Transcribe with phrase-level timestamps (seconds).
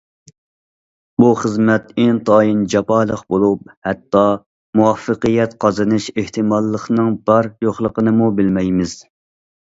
[1.23, 4.23] بۇ خىزمەت ئىنتايىن جاپالىق بولۇپ، ھەتتا
[4.79, 8.95] مۇۋەپپەقىيەت قازىنىش ئېھتىماللىقىنىڭ بار يوقلۇقىنىمۇ بىلمەيمىز.